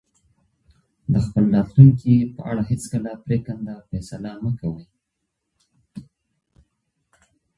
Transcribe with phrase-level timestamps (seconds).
[1.11, 4.85] د خپل راتلونکي په اړه هیڅکله پرېکنده فیصله مه کوئ.